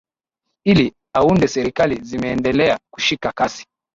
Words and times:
ili 0.65 0.93
aunde 1.15 1.47
serikali 1.47 2.03
zimeendelea 2.03 2.79
kushika 2.93 3.31
kasi 3.31 3.65